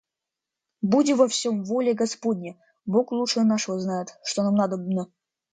[0.93, 2.55] Буди во всем воля господня!
[2.97, 5.11] Бог лучше нашего знает, что нам надобно.